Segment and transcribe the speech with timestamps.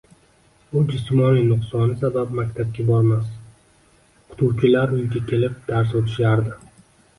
[0.77, 3.29] U jismoniy nuqsoni sabab maktabga bormas,
[4.17, 6.61] o‘qituvchilar uyiga kelib, dars o‘tishardi.